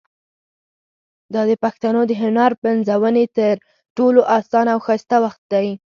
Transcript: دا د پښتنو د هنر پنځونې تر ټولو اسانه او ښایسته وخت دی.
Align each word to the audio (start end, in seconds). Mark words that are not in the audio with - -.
دا 1.33 1.41
د 1.49 1.51
پښتنو 1.63 2.01
د 2.07 2.11
هنر 2.23 2.51
پنځونې 2.63 3.25
تر 3.37 3.55
ټولو 3.97 4.19
اسانه 4.37 4.69
او 4.73 4.79
ښایسته 4.85 5.17
وخت 5.25 5.41
دی. 5.53 5.67